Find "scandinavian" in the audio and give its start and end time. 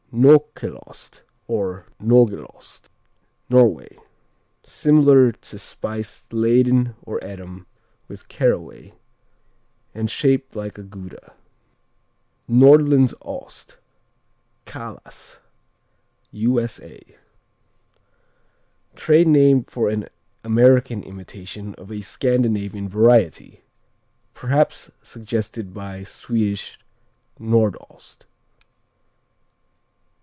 22.01-22.89